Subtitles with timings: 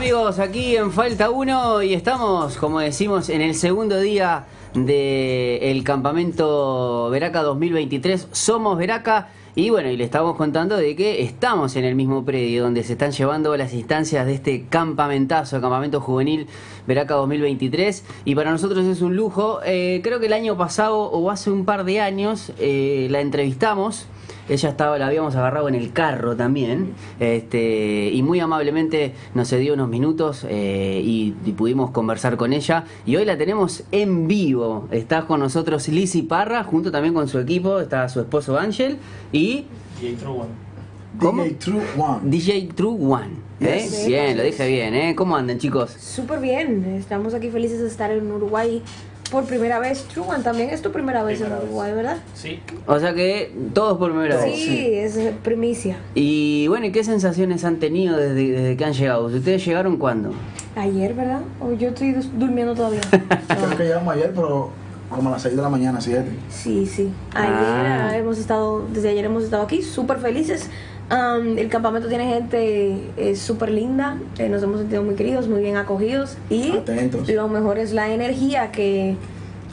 [0.00, 0.38] amigos?
[0.38, 7.42] Aquí en Falta 1 y estamos, como decimos, en el segundo día del campamento Veraca
[7.42, 8.28] 2023.
[8.32, 12.62] Somos Veraca y bueno, y le estamos contando de que estamos en el mismo predio
[12.62, 16.46] donde se están llevando las instancias de este campamentazo, campamento juvenil
[16.86, 18.02] Veraca 2023.
[18.24, 19.60] Y para nosotros es un lujo.
[19.66, 24.06] Eh, creo que el año pasado o hace un par de años eh, la entrevistamos.
[24.50, 29.74] Ella estaba, la habíamos agarrado en el carro también, este, y muy amablemente nos cedió
[29.74, 32.84] unos minutos eh, y, y pudimos conversar con ella.
[33.06, 34.88] Y hoy la tenemos en vivo.
[34.90, 38.98] Está con nosotros Lizzy Parra, junto también con su equipo, está su esposo Ángel
[39.32, 39.66] y
[40.00, 40.70] DJ True One.
[41.18, 41.42] ¿Cómo?
[41.44, 42.20] DJ True One.
[42.24, 43.50] DJ True One.
[43.60, 43.80] ¿eh?
[43.82, 44.06] Yes.
[44.06, 45.14] Bien, lo dije bien, ¿eh?
[45.14, 45.90] ¿Cómo andan chicos?
[45.90, 48.82] Súper bien, estamos aquí felices de estar en Uruguay
[49.30, 50.04] por primera vez.
[50.04, 51.70] Truman, también es tu primera vez Primera en vez.
[51.70, 52.16] Uruguay, ¿verdad?
[52.34, 52.60] Sí.
[52.86, 54.54] O sea que todos por primera vez.
[54.54, 55.96] Sí, es primicia.
[56.14, 59.26] Y bueno, ¿y qué sensaciones han tenido desde, desde que han llegado?
[59.26, 60.32] ¿Ustedes llegaron cuándo?
[60.76, 61.40] Ayer, ¿verdad?
[61.60, 63.00] O yo estoy durmiendo todavía.
[63.10, 64.70] Creo que llegamos ayer, pero
[65.10, 66.24] como a las 6 de la mañana, 7.
[66.48, 67.10] Sí, sí.
[67.34, 70.70] Ayer ah, hemos estado, desde ayer hemos estado aquí, súper felices.
[71.10, 75.60] Am, el campamento tiene gente eh, súper linda, eh, nos hemos sentido muy queridos, muy
[75.60, 77.28] bien acogidos y Atentos.
[77.28, 79.16] lo mejor es la energía que,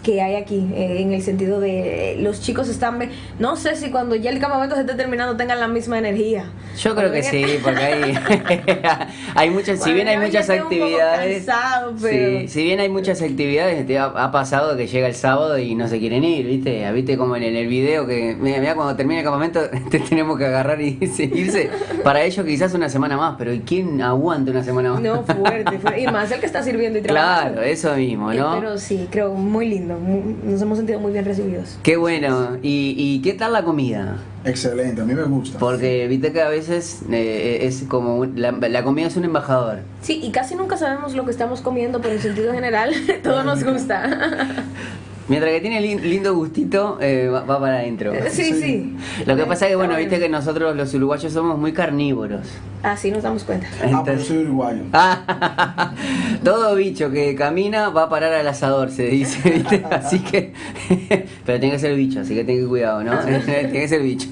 [0.08, 2.98] que hay aquí, eh, en el sentido de eh, los chicos están,
[3.40, 6.46] no sé si cuando ya el campamento se esté terminando tengan la misma energía.
[6.78, 8.18] Yo creo que sí, porque hay,
[9.36, 13.86] hay muchas, si bien hay muchas actividades, cansado, pero- sí, si bien hay muchas actividades,
[13.86, 16.90] te ha, ha pasado que llega el sábado y no se quieren ir, ¿viste?
[16.94, 19.60] ¿Viste como en el, video que, mira, mira, cuando termine el campamento
[19.92, 21.70] te tenemos que agarrar y seguirse?
[22.02, 25.02] Para ellos quizás una semana más, pero ¿y quién aguanta una semana más?
[25.02, 26.00] No, fuerte, fuerte.
[26.00, 27.56] Y más el que está sirviendo y trabajando.
[27.56, 28.56] Claro, eso mismo, ¿no?
[28.58, 29.97] Pero sí, creo muy lindo.
[30.00, 31.78] Muy- nos hemos sentido muy bien recibidos.
[31.84, 32.58] Qué bueno.
[32.62, 34.18] ¿Y, y qué tal la comida?
[34.46, 35.60] Excelente, a mí me gusta.
[35.60, 39.80] Porque viste que a veces eh, es como un- la, la comida es un embajador.
[40.02, 43.64] Sí, y casi nunca sabemos lo que estamos comiendo, pero en sentido general todo nos
[43.64, 44.44] gusta.
[45.30, 48.14] Mientras que tiene lin- lindo gustito, eh, va, va para adentro.
[48.30, 48.96] Sí, sí.
[49.26, 52.48] Lo que pasa es que, bueno, Está viste que nosotros los uruguayos somos muy carnívoros.
[52.84, 53.68] Así nos damos cuenta.
[53.68, 54.84] Ah, pero yo Entonces- soy uruguayo.
[54.94, 55.94] Ah,
[56.44, 59.84] todo bicho que camina va a parar al asador, se dice, ¿viste?
[59.92, 60.54] Así que.
[61.46, 63.18] Pero tiene que ser bicho, así que ten que cuidado, ¿no?
[63.20, 64.28] tiene que ser bicho.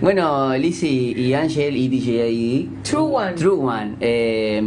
[0.00, 3.32] Bueno, Lizzy y Ángel y DJ True One.
[3.34, 4.62] True One, eh,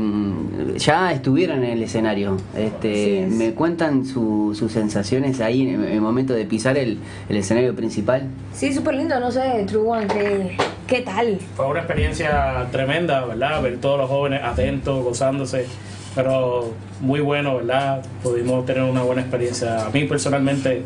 [0.77, 2.37] ya estuvieron en el escenario.
[2.55, 3.31] Este, es.
[3.31, 6.97] ¿Me cuentan su- sus sensaciones ahí en el momento de pisar el,
[7.29, 8.27] el escenario principal?
[8.53, 10.57] Sí, súper lindo, no sé, True One, ¿qué,
[10.87, 11.39] qué tal?
[11.55, 13.61] Fue una experiencia tremenda, ¿verdad?
[13.61, 15.65] Ver todos los jóvenes atentos, gozándose.
[16.13, 18.05] Pero muy bueno, ¿verdad?
[18.21, 19.85] Pudimos tener una buena experiencia.
[19.85, 20.81] A mí personalmente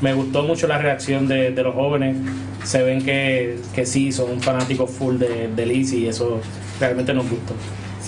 [0.00, 2.16] me gustó mucho la reacción de, de los jóvenes.
[2.64, 6.40] Se ven que, que sí, son fanáticos full de, de Lizzy y eso
[6.78, 7.54] realmente nos gustó.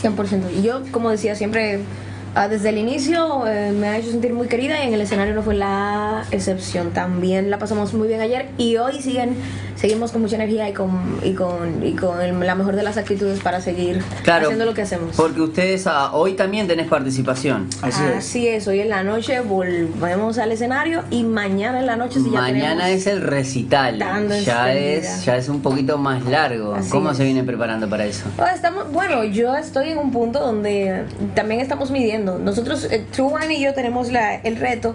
[0.03, 0.45] 100%.
[0.59, 1.81] Y yo, como decía, siempre,
[2.35, 5.35] ah, desde el inicio eh, me ha hecho sentir muy querida y en el escenario
[5.35, 6.91] no fue la excepción.
[6.93, 9.37] También la pasamos muy bien ayer y hoy siguen,
[9.77, 12.97] seguimos con mucha energía y con, y con, y con el- la mejor de las
[12.97, 15.17] actitudes para seguir Claro, haciendo lo que hacemos.
[15.17, 17.69] Porque ustedes ah, hoy también tenés participación.
[17.83, 18.17] Así es.
[18.17, 22.31] Así es, hoy en la noche volvemos al escenario y mañana en la noche si
[22.31, 23.99] ya Mañana tenemos- es el recital.
[24.45, 26.75] Ya es, ya es un poquito más largo.
[26.75, 27.17] Así ¿Cómo es.
[27.17, 28.25] se vienen preparando para eso?
[28.39, 31.05] Oh, estamos, bueno, yo estoy en un punto donde
[31.35, 32.22] también estamos midiendo.
[32.23, 34.95] Nosotros, eh, True One y yo tenemos el reto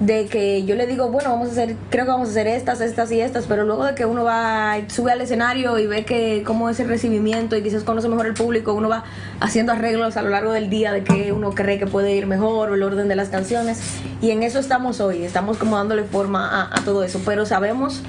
[0.00, 2.80] de que yo le digo, bueno, vamos a hacer, creo que vamos a hacer estas,
[2.80, 6.42] estas y estas, pero luego de que uno va, sube al escenario y ve que
[6.44, 9.04] cómo es el recibimiento y quizás conoce mejor el público, uno va
[9.40, 12.70] haciendo arreglos a lo largo del día de que uno cree que puede ir mejor
[12.70, 13.80] o el orden de las canciones.
[14.20, 18.02] Y en eso estamos hoy, estamos como dándole forma a, a todo eso, pero sabemos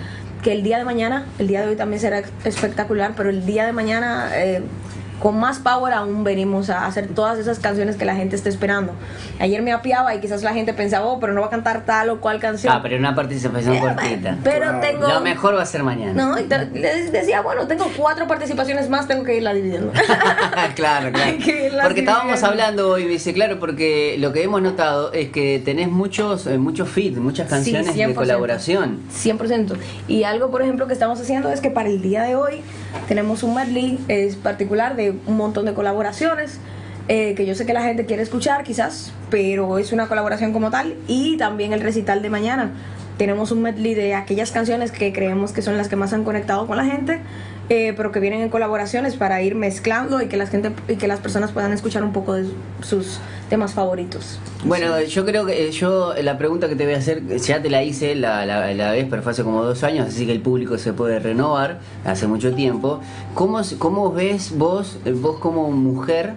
[0.45, 3.65] que el día de mañana, el día de hoy también será espectacular, pero el día
[3.65, 4.61] de mañana eh,
[5.21, 8.93] con más power aún venimos a hacer todas esas canciones que la gente está esperando.
[9.39, 12.09] Ayer me apiaba y quizás la gente pensaba, oh, pero no va a cantar tal
[12.09, 12.73] o cual canción.
[12.75, 14.37] Ah, pero una participación Eh, cortita.
[14.43, 15.07] Pero tengo...
[15.07, 16.13] Lo mejor va a ser mañana.
[16.13, 19.91] No, y te- les decía, bueno, tengo cuatro participaciones más, tengo que irla dividiendo.
[20.75, 21.31] claro, claro.
[21.31, 22.47] Hay que irlas Porque estábamos dividiendo.
[22.63, 26.57] hablando hoy, me dice, claro, porque lo que hemos notado es que tenés muchos eh,
[26.57, 28.13] muchos feats, muchas Sí, canciones de 100%.
[28.15, 28.99] colaboración.
[29.13, 29.75] 100%.
[30.07, 32.61] Y algo, por ejemplo, que estamos haciendo es que para el día de hoy
[33.07, 36.59] tenemos un medley es particular de un montón de colaboraciones.
[37.07, 40.71] eh, que yo sé que la gente quiere escuchar quizás, pero es una colaboración como
[40.71, 40.95] tal.
[41.07, 42.71] Y también el recital de mañana.
[43.17, 46.67] Tenemos un medley de aquellas canciones que creemos que son las que más han conectado
[46.67, 47.21] con la gente,
[47.69, 51.07] eh, pero que vienen en colaboraciones para ir mezclando y que, la gente, y que
[51.07, 52.45] las personas puedan escuchar un poco de
[52.81, 53.19] sus
[53.49, 54.39] temas favoritos.
[54.63, 57.69] Bueno, yo creo que eh, yo la pregunta que te voy a hacer, ya te
[57.69, 60.41] la hice la, la, la vez, pero fue hace como dos años, así que el
[60.41, 62.99] público se puede renovar hace mucho tiempo.
[63.33, 66.33] ¿Cómo, cómo ves vos, eh, vos como mujer,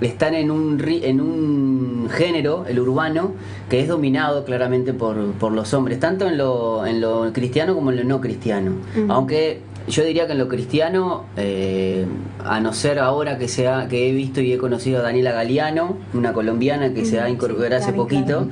[0.00, 3.32] están en un, en un género, el urbano,
[3.70, 7.92] que es dominado claramente por, por los hombres, tanto en lo, en lo cristiano como
[7.92, 8.72] en lo no cristiano.
[9.08, 12.06] Aunque yo diría que en lo cristiano, eh,
[12.44, 15.96] a no ser ahora que, sea, que he visto y he conocido a Daniela Galeano,
[16.12, 18.48] una colombiana que se ha incorporado hace claro, poquito, claro.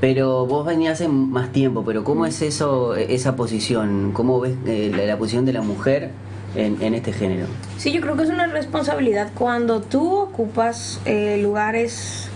[0.00, 4.12] pero vos venías hace más tiempo, pero ¿cómo es eso, esa posición?
[4.12, 6.10] ¿Cómo ves eh, la, la posición de la mujer
[6.54, 7.46] en, en este género?
[7.78, 12.28] Sí, yo creo que es una responsabilidad cuando tú ocupas eh, lugares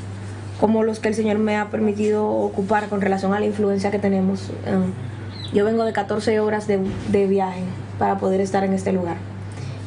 [0.58, 3.98] como los que el Señor me ha permitido ocupar con relación a la influencia que
[3.98, 4.50] tenemos.
[4.66, 6.80] Eh, yo vengo de 14 horas de,
[7.10, 7.62] de viaje
[8.00, 9.18] para poder estar en este lugar.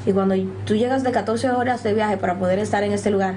[0.05, 3.35] Y cuando tú llegas de 14 horas de viaje para poder estar en este lugar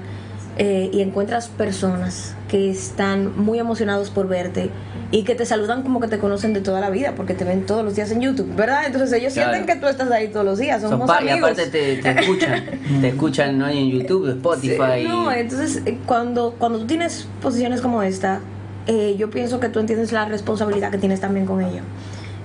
[0.57, 4.69] eh, y encuentras personas que están muy emocionados por verte
[5.11, 7.65] y que te saludan como que te conocen de toda la vida porque te ven
[7.65, 8.81] todos los días en YouTube, ¿verdad?
[8.85, 9.53] Entonces ellos Claro.
[9.53, 11.51] sienten que tú estás ahí todos los días, Son somos pa- y amigos.
[11.51, 12.63] aparte te, te escuchan,
[13.01, 13.67] te escuchan ¿no?
[13.69, 15.01] en YouTube, Spotify.
[15.03, 18.41] Sí, No, entonces eh, cuando, cuando tú tienes posiciones como esta,
[18.87, 21.81] eh, yo pienso que tú entiendes la responsabilidad que tienes también con ello.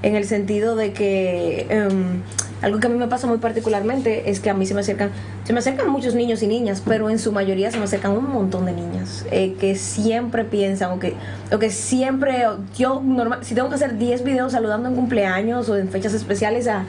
[0.02, 2.22] En el sentido de que em,
[2.62, 5.10] algo que a mí me pasa muy particularmente es que a mí se me acercan,
[5.44, 8.30] se me acercan muchos niños y niñas, pero en su mayoría se me acercan un
[8.30, 11.14] montón de niñas eh, que siempre piensan o que,
[11.52, 12.44] o que siempre,
[12.76, 16.68] yo normal, si tengo que hacer 10 videos saludando en cumpleaños o en fechas especiales
[16.68, 16.86] a,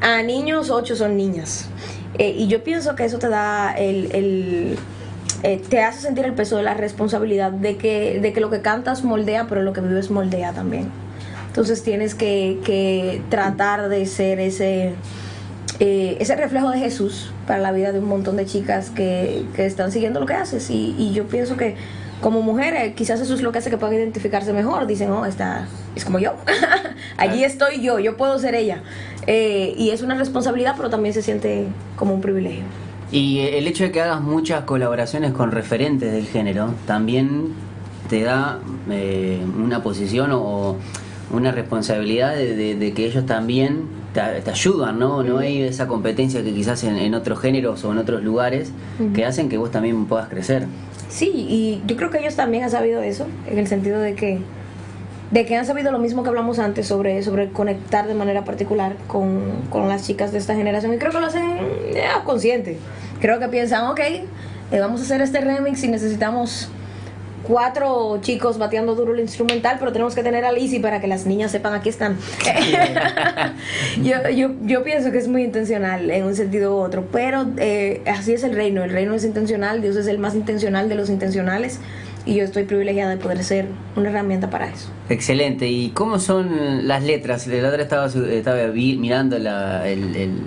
[0.00, 1.68] a niños, 8 son niñas.
[2.18, 4.78] Eh, y yo pienso que eso te da el, el,
[5.42, 8.60] eh, te hace sentir el peso de la responsabilidad de que, de que lo que
[8.60, 10.90] cantas moldea, pero lo que vives moldea también.
[11.60, 14.94] Entonces tienes que, que tratar de ser ese,
[15.78, 19.66] eh, ese reflejo de Jesús para la vida de un montón de chicas que, que
[19.66, 20.70] están siguiendo lo que haces.
[20.70, 21.76] Y, y yo pienso que
[22.22, 24.86] como mujeres, quizás eso es lo que hace que puedan identificarse mejor.
[24.86, 26.32] Dicen, oh, esta es como yo.
[27.18, 28.82] Allí estoy yo, yo puedo ser ella.
[29.26, 32.64] Eh, y es una responsabilidad, pero también se siente como un privilegio.
[33.12, 37.48] Y eh, el hecho de que hagas muchas colaboraciones con referentes del género también
[38.08, 38.60] te da
[38.90, 40.78] eh, una posición o
[41.32, 43.82] una responsabilidad de, de- de que ellos también
[44.14, 45.22] te, te ayudan, ¿no?
[45.22, 48.72] No hay esa competencia que quizás en, en otros géneros o en otros lugares
[49.14, 50.66] que hacen que vos también puedas crecer.
[51.08, 54.38] Sí, y yo creo que ellos también han sabido eso, en el sentido de que
[55.30, 58.96] de que han sabido lo mismo que hablamos antes sobre, sobre conectar de manera particular
[59.06, 59.40] con,
[59.70, 60.92] con las chicas de esta generación.
[60.92, 61.44] Y creo que lo hacen
[61.94, 62.78] ya, consciente.
[63.20, 66.68] Creo que piensan, ok, eh, vamos a hacer este remix y necesitamos
[67.50, 71.26] cuatro chicos bateando duro el instrumental, pero tenemos que tener a Lizzy para que las
[71.26, 72.16] niñas sepan aquí están.
[74.02, 78.02] yo, yo, yo pienso que es muy intencional en un sentido u otro, pero eh,
[78.06, 78.84] así es el reino.
[78.84, 81.80] El reino es intencional, Dios es el más intencional de los intencionales
[82.24, 84.88] y yo estoy privilegiada de poder ser una herramienta para eso.
[85.08, 85.66] Excelente.
[85.66, 87.48] ¿Y cómo son las letras?
[87.48, 90.40] La otra estaba, estaba mirando la, el- el-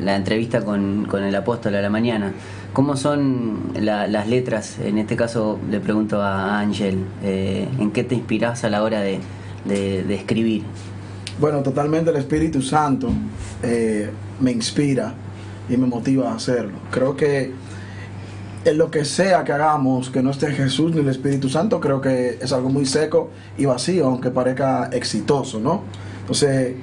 [0.00, 2.32] la entrevista con, con el apóstol a la mañana.
[2.72, 4.78] ¿Cómo son la- las letras?
[4.78, 9.00] En este caso le pregunto a Ángel, eh, ¿en qué te inspiras a la hora
[9.00, 9.18] de,
[9.64, 10.62] de- de escribir?
[11.40, 13.10] Bueno, totalmente el Espíritu Santo
[13.62, 15.14] eh, me inspira
[15.68, 16.78] y me motiva a hacerlo.
[16.90, 17.52] Creo que
[18.64, 22.00] en lo que sea que hagamos, que no esté Jesús ni el Espíritu Santo, creo
[22.00, 25.82] que es algo muy seco y vacío, aunque parezca exitoso, ¿no?
[26.20, 26.74] Entonces,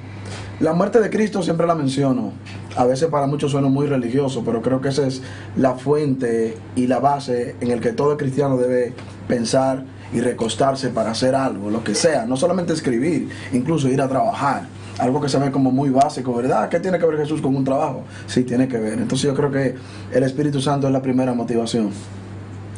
[0.60, 2.32] la muerte de Cristo siempre la menciono.
[2.78, 5.20] A veces para muchos suena muy religioso, pero creo que esa es
[5.56, 8.94] la fuente y la base en el que todo cristiano debe
[9.26, 9.82] pensar
[10.12, 14.68] y recostarse para hacer algo, lo que sea, no solamente escribir, incluso ir a trabajar.
[15.00, 16.68] Algo que se ve como muy básico, ¿verdad?
[16.68, 18.04] ¿Qué tiene que ver Jesús con un trabajo?
[18.28, 18.92] Sí, tiene que ver.
[18.92, 19.74] Entonces yo creo que
[20.12, 21.90] el Espíritu Santo es la primera motivación.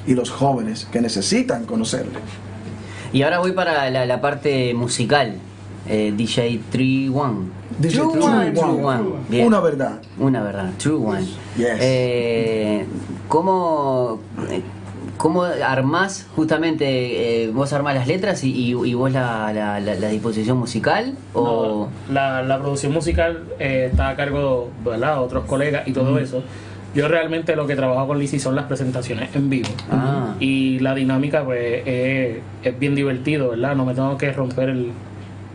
[0.07, 2.21] Y los jóvenes que necesitan conocerle.
[3.13, 5.35] Y ahora voy para la, la parte musical.
[5.93, 7.35] Eh, DJ 31.
[7.81, 8.51] Dice True True One.
[8.53, 9.03] True One.
[9.29, 9.47] Bien.
[9.47, 10.01] Una verdad.
[10.19, 11.27] Una verdad, true one.
[11.57, 11.79] Yes.
[11.81, 12.85] Eh,
[13.29, 14.21] ¿cómo,
[15.17, 19.95] ¿Cómo armás justamente, eh, vos armás las letras y, y- y vos la, la- la-
[19.97, 21.15] la disposición musical?
[21.35, 25.15] ¿O No, la, la producción musical eh, está a cargo ¿verdad?
[25.17, 26.43] de otros colegas y todo eso.
[26.95, 29.69] Yo realmente lo que trabajo con Lizzy son las presentaciones en vivo.
[29.93, 30.35] Ah.
[30.41, 33.77] Y la dinámica pues es, es bien divertido, ¿verdad?
[33.77, 34.91] No me tengo que romper el,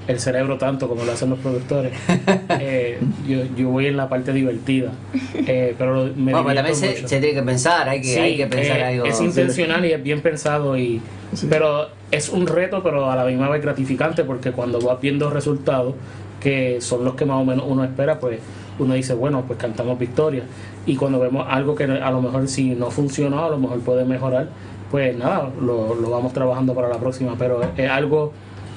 [0.07, 1.93] el cerebro tanto como lo hacen los productores.
[2.59, 4.91] Eh, yo, yo voy en la parte divertida.
[5.35, 7.07] Eh, pero me Bueno, pero divierto también se, mucho.
[7.07, 9.05] se tiene que pensar, hay que, Sí, hay que pensar eh, algo.
[9.05, 11.01] Es intencional y es bien pensado y
[11.33, 11.47] Sí.
[11.49, 15.95] pero es un reto pero a la misma vez gratificante porque cuando vas viendo resultados
[16.39, 18.39] que son los que más o menos uno espera pues
[18.79, 20.43] uno dice bueno pues cantamos victoria
[20.85, 24.05] y cuando vemos algo que a lo mejor si no funcionó a lo mejor puede
[24.05, 24.47] mejorar
[24.91, 28.31] pues nada lo, lo vamos trabajando para la próxima pero es algo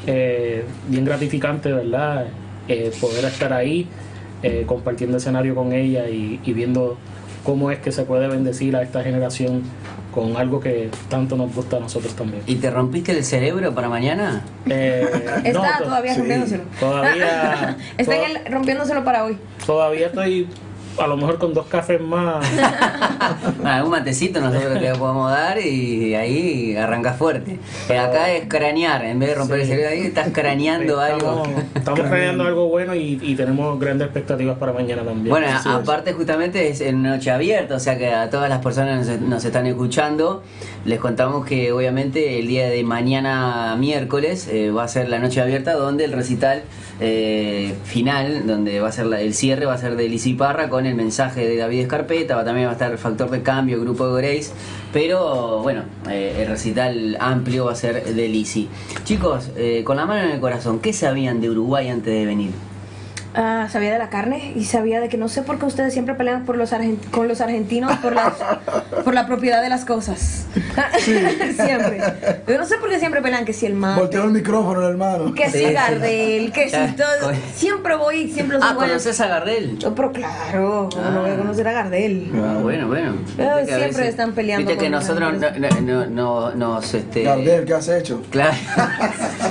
[0.07, 2.27] eh, bien gratificante verdad
[2.71, 3.87] Eh, poder estar ahí
[4.43, 6.99] eh, compartiendo escenario con ella y, y viendo
[7.43, 9.63] cómo es que se puede bendecir a esta generación
[10.13, 12.43] con algo que tanto nos gusta a nosotros también.
[12.47, 14.43] ¿Y te rompiste el cerebro para mañana?
[14.69, 15.07] Eh,
[15.55, 16.19] no, Está to- todavía sí.
[16.21, 16.65] rompiéndoselo.
[16.79, 19.39] Todavía- Está en toda- el rompiéndoselo para hoy.
[19.65, 20.47] Todavía estoy
[21.01, 22.45] a lo mejor con dos cafés más.
[23.65, 27.59] Algún matecito nosotros te podemos dar y ahí arrancas fuerte.
[27.89, 31.43] Acá es cranear, en vez de romper el cerebro ahí estás craneando algo.
[31.43, 35.29] Estamos, estamos planeando algo bueno y, y tenemos grandes expectativas para mañana también.
[35.29, 35.67] Bueno, es.
[35.67, 39.45] aparte justamente es en noche abierta, o sea que a todas las personas nos, nos
[39.45, 40.43] están escuchando,
[40.89, 45.41] les contamos que obviamente el día de mañana miércoles eh, va a ser la noche
[45.41, 46.63] abierta donde el recital
[47.01, 50.69] eh, final, donde va a ser la- el cierre, va a ser de Lizzy Parra
[50.69, 54.13] con el mensaje de David Escarpeta, va- también va a estar factor de cambio, grupo
[54.15, 54.51] de Grace,
[54.93, 58.69] pero bueno, eh, el recital amplio va a ser de Lizzy.
[59.05, 59.51] Chicos,
[59.85, 62.51] con la mano en el corazón, ¿qué sabían de Uruguay antes de venir?
[63.35, 66.15] Ah, sabía de la carne y sabía de que no sé por qué ustedes siempre
[66.15, 66.75] pelean por los
[67.11, 68.33] con los argentinos por, las,
[69.05, 70.47] por la propiedad de las cosas.
[71.05, 72.01] siempre.
[72.49, 75.35] Yo no sé por qué siempre pelean que si el mate, Volteó el micrófono, hermano.
[75.35, 75.73] que Sí, si sí.
[75.73, 77.33] Gardel, que Ya, si todo.
[77.55, 78.75] Siempre voy, siempre los Ah.
[78.75, 79.79] ¿conoces a Gardel?
[79.79, 81.39] Yo, pero claro, ¿cómo no voy a Ah.
[81.39, 82.33] conocer a Gardel?
[82.35, 83.13] Ah, bueno, bueno.
[83.37, 86.95] Pero siempre están peleando Viste que nosotros no- no- no- nos.
[86.95, 88.23] Este, Gardel, ¿qué has hecho?
[88.31, 88.57] Claro.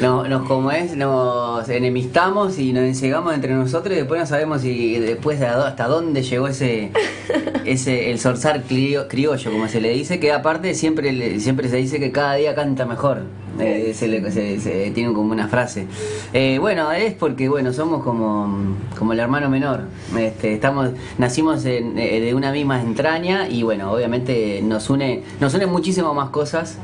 [0.00, 4.62] No, nos como es, nos enemistamos y nos ensegamos entre nosotros y después no sabemos
[4.62, 6.90] si después de hasta dónde llegó ese
[7.64, 11.98] ese el zorzar crio- criollo como se le dice que aparte siempre siempre se dice
[12.00, 13.22] que cada día canta mejor.
[13.60, 15.86] Eh, se le- se- se- tiene como una frase.
[16.32, 19.82] Eh, bueno es porque bueno somos como como el hermano menor.
[20.18, 25.54] Este, estamos nacimos en- eh, de una misma entraña y bueno obviamente nos une nos
[25.54, 26.78] une muchísimo más cosas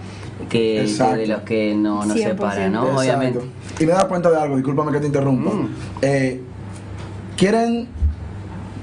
[0.50, 0.82] que,
[1.16, 2.22] de los que no nos 100%.
[2.22, 2.82] separan, ¿no?
[2.82, 3.00] Exacto.
[3.00, 3.40] Obviamente.
[3.78, 5.50] Y me das cuenta de algo, discúlpame que te interrumpa.
[5.50, 5.68] Mm.
[6.02, 6.40] Eh,
[7.38, 7.88] ¿Quieren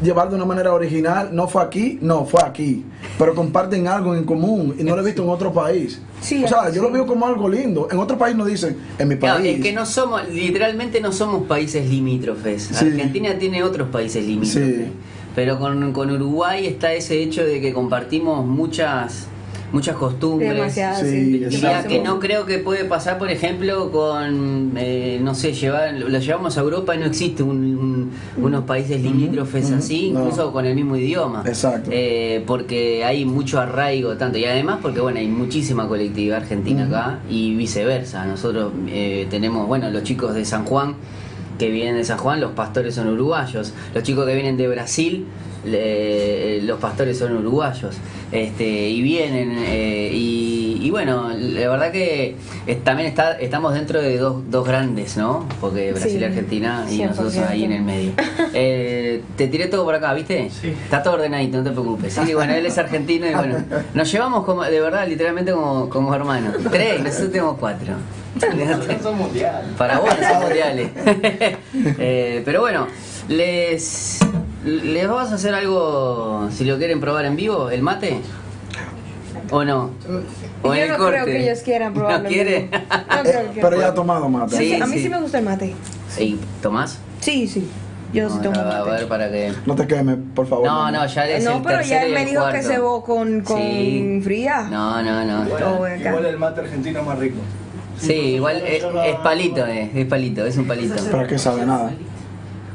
[0.01, 1.29] llevar de una manera original?
[1.31, 2.83] No fue aquí, no, fue aquí.
[3.19, 6.01] Pero comparten algo en común y no lo he visto en otro país.
[6.21, 6.75] Sí, o sea, sí.
[6.77, 7.87] yo lo veo como algo lindo.
[7.91, 9.57] En otro país no dicen, en mi Claro, país.
[9.57, 12.63] es que no somos, literalmente no somos países limítrofes.
[12.63, 12.85] Sí.
[12.87, 14.87] Argentina tiene otros países limítrofes.
[14.87, 14.91] Sí.
[15.35, 19.27] Pero con, con Uruguay está ese hecho de que compartimos muchas
[19.71, 20.53] muchas costumbres.
[20.53, 21.89] Demasiado, Sí, Exacto.
[21.89, 26.57] que no creo que puede pasar, por ejemplo, con, eh, no sé, llevar, lo llevamos
[26.57, 28.11] a Europa y no existe un- un-
[28.43, 30.21] unos países limítrofes así, no.
[30.21, 31.43] incluso con el mismo idioma.
[31.45, 31.89] Exacto.
[31.93, 37.19] Eh, porque hay mucho arraigo, tanto, y además porque, bueno, hay muchísima colectividad argentina acá
[37.29, 38.25] y viceversa.
[38.25, 40.95] Nosotros eh, tenemos, bueno, los chicos de San Juan
[41.59, 43.73] que vienen de San Juan, los pastores son uruguayos.
[43.95, 45.25] Los chicos que vienen de Brasil,
[46.61, 47.95] los pastores son uruguayos.
[48.31, 52.35] Este, y vienen, eh, y, y bueno, la verdad que
[52.65, 55.45] es- también está, estamos dentro de dos, dos grandes, ¿no?
[55.61, 57.07] Porque Brasil Sí, y Argentina y 100%.
[57.09, 58.11] nosotros ahí en el medio.
[58.59, 60.49] Eh, te tiré todo por acá, ¿viste?
[60.49, 60.69] Sí.
[60.69, 62.13] Está todo ordenadito, no te preocupes.
[62.13, 63.57] Sí, bueno, él es argentino y bueno,
[63.93, 66.55] nos llevamos como, de verdad, literalmente como, como hermanos.
[66.71, 67.93] Tres, nosotros tenemos cuatro.
[69.03, 69.67] son mundiales.
[69.77, 70.89] Para vos no son mundiales.
[71.99, 72.87] Eh, pero bueno,
[73.27, 74.19] les,
[74.65, 78.19] les vamos a hacer algo, si lo quieren probar en vivo, el mate.
[79.49, 79.91] ¿O no?
[80.63, 81.13] ¿O Yo el no corte?
[81.13, 82.23] creo que ellos quieran probarlo.
[82.23, 82.69] ¿No quiere?
[82.71, 84.57] No creo Eh, que- pero ya ha tomado mate.
[84.57, 85.03] Sí, a mí sí.
[85.03, 85.09] sí.
[85.09, 85.73] me gusta el mate.
[86.09, 86.99] Sí, ¿Tomás?
[87.21, 87.69] Sí, sí.
[88.13, 89.05] Yo sí tomo a ver mate.
[89.05, 89.53] para que...
[89.65, 90.65] No te quemes, por favor.
[90.65, 92.51] No, no, ya es No, el pero ya tercero él y me el dijo que
[92.51, 92.67] cuarto.
[92.67, 94.21] cebó con, con Sí.
[94.23, 94.67] fría.
[94.71, 95.45] No, no, no.
[95.53, 95.97] Oh, acá.
[96.09, 97.37] igual el mate argentino es más rico.
[97.99, 100.95] Sí, igual es, es palito, eh, es palito, es un palito.
[101.11, 101.91] Pero que sabe nada.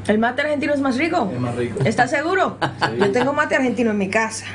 [0.07, 1.29] ¿El mate argentino es más rico?
[1.33, 1.79] Es más rico.
[1.85, 2.57] ¿Estás seguro?
[2.99, 4.45] Yo tengo mate argentino en mi casa.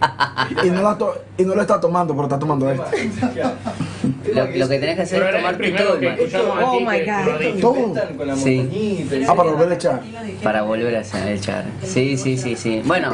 [0.62, 2.84] Y no, la to- y no lo está tomando, pero está tomando esto.
[4.34, 7.00] Lo, lo que tenés que hacer Pero es tomarte primero todo el mate Oh my
[7.00, 7.60] God.
[7.60, 8.16] Todo.
[8.16, 8.56] Con la Sí.
[8.58, 10.00] montañita y- Ah, para volver a echar.
[10.42, 11.64] para volver a hacer el char.
[11.82, 12.82] Sí, sí, sí, sí.
[12.84, 13.12] Bueno,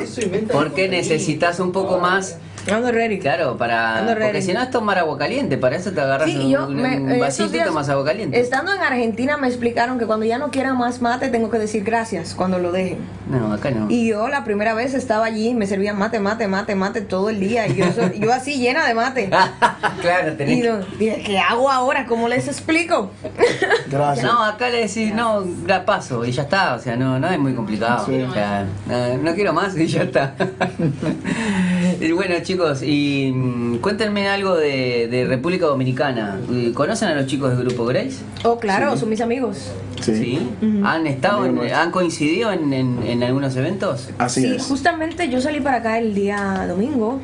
[0.52, 2.38] porque necesitas un poco más,
[2.70, 3.18] Ando ready.
[3.18, 4.42] claro, para Ando porque ready.
[4.42, 7.10] si no es tomar agua caliente, para eso te agarras Sí, un, yo me, un
[7.12, 8.38] eh, vasito y tomas agua caliente.
[8.38, 11.82] Estando en Argentina me explicaron que cuando ya no quiera más mate tengo que decir
[11.84, 12.98] gracias cuando lo dejen.
[13.28, 13.86] No, acá no.
[13.90, 17.30] Y yo la primera vez estaba allí y me servían mate, mate, mate, mate todo
[17.30, 17.66] el día.
[17.66, 17.86] Y yo,
[18.18, 19.28] yo así llena de mate.
[20.00, 22.06] claro, Y tenés yo, dije, ¿qué hago ahora?
[22.06, 23.10] ¿Cómo les explico?
[23.90, 24.24] Gracias.
[24.24, 27.38] No, acá le decís, no, la paso y ya está, o sea, no, no es
[27.38, 28.04] muy complicado.
[28.06, 28.20] Sí.
[28.22, 30.34] O sea, no, no quiero más y ya está.
[32.00, 32.51] y bueno, chicos,
[32.82, 36.38] y mm, cuéntenme algo de, de República Dominicana.
[36.74, 38.18] ¿Conocen a los chicos del Grupo Grace?
[38.44, 39.00] Oh, claro, Sí.
[39.00, 39.70] son mis amigos.
[40.00, 40.38] Sí.
[40.84, 41.72] ¿Han estado, en- Amigos.
[41.78, 44.10] han coincidido en, en- en algunos eventos?
[44.18, 44.62] Así sí, es.
[44.64, 47.20] justamente yo salí para acá el día domingo.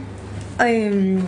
[0.61, 1.19] Em,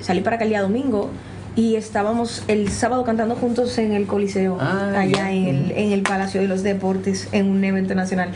[0.00, 1.10] salí para acá el día domingo
[1.56, 5.32] y estábamos el sábado cantando juntos en el Coliseo, Ah, allá ya.
[5.32, 8.30] en el, en el Palacio de los Deportes, en un evento nacional.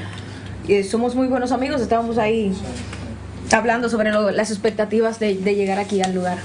[0.68, 2.52] Eh, somos muy buenos amigos, estábamos ahí
[3.52, 6.38] hablando sobre lo- las expectativas de, de llegar aquí al lugar.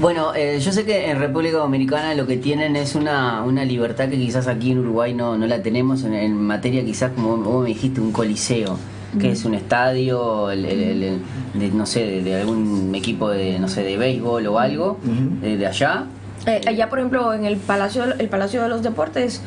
[0.00, 4.08] Bueno, eh, yo sé que en República Dominicana lo que tienen es una, una libertad
[4.08, 7.62] que quizás aquí en Uruguay no, no la tenemos en, en materia quizás como vos
[7.62, 8.76] me dijiste, un coliseo,
[9.20, 11.20] que es un estadio, el- el- el- el-
[11.60, 14.98] de, no sé, de, de algún equipo de, no sé, de béisbol o algo,
[15.40, 16.06] de, de allá.
[16.46, 19.40] Eh, allá, por ejemplo, en el Palacio, el Palacio de los Deportes,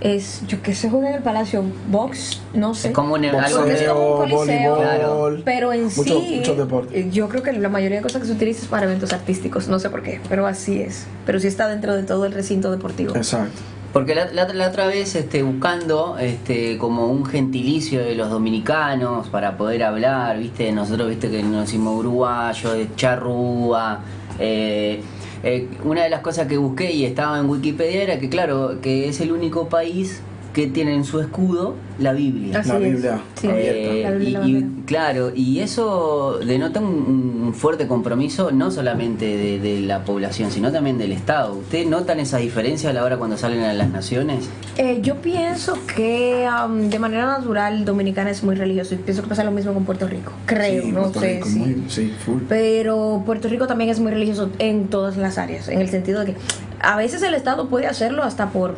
[0.00, 2.88] es, yo que se juega en el Palacio, box, no sé.
[2.88, 6.56] Es como un, algo Porque es como un coliseo, voleibol, pero en mucho- sí, muchos
[6.56, 6.96] deportes.
[6.96, 9.66] eh, yo creo que la mayoría de cosas que se utiliza es para eventos artísticos,
[9.68, 11.06] no sé por qué, pero así es.
[11.26, 13.16] Pero sí está dentro de todo el recinto deportivo.
[13.16, 13.60] Exacto.
[13.92, 19.28] Porque la, la- la otra vez este, buscando este, como un gentilicio de los dominicanos
[19.28, 24.00] para poder hablar, viste, nosotros viste que nos decimos uruguayo, de charrúa,
[24.38, 25.02] eh,
[25.42, 29.08] eh, una de las cosas que busqué y estaba en Wikipedia era que claro, que
[29.08, 30.20] es el único país
[30.58, 32.58] que tiene en su escudo la Biblia.
[32.58, 32.82] Así La es.
[32.82, 33.78] Biblia Sí, abierta.
[33.78, 39.60] Eh, la Biblia y claro, y eso denota un, un fuerte compromiso no solamente de,
[39.60, 41.54] de la población, sino también del Estado.
[41.54, 44.48] ¿Ustedes notan esa diferencia a la hora cuando salen a las naciones?
[44.78, 49.28] Eh, yo pienso que um, de manera natural Dominicana es muy religioso y pienso que
[49.28, 50.32] pasa lo mismo con Puerto Rico.
[50.46, 51.58] Creo, Sí, no Puerto sé Rico, si.
[51.60, 52.40] muy- sí, full.
[52.48, 56.32] Pero Puerto Rico también es muy religioso en todas las áreas, en el sentido de
[56.32, 56.34] que
[56.80, 58.74] a veces el Estado puede hacerlo hasta por